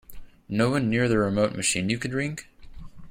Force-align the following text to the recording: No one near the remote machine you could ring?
No 0.49 0.71
one 0.71 0.89
near 0.89 1.07
the 1.07 1.19
remote 1.19 1.53
machine 1.53 1.91
you 1.91 1.99
could 1.99 2.11
ring? 2.15 2.39